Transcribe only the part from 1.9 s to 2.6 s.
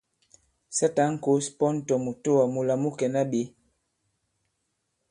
mùtoà